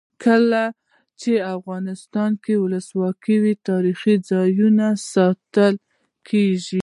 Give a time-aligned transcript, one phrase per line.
[0.23, 0.63] کله
[1.21, 5.73] چې افغانستان کې ولسواکي وي تاریخي ځایونه ساتل
[6.27, 6.79] کیږي.